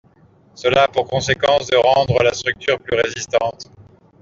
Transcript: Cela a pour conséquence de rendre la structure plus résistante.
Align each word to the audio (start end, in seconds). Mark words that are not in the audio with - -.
Cela 0.55 0.85
a 0.85 0.87
pour 0.87 1.05
conséquence 1.07 1.67
de 1.67 1.77
rendre 1.77 2.23
la 2.23 2.33
structure 2.33 2.79
plus 2.79 2.97
résistante. 2.99 3.65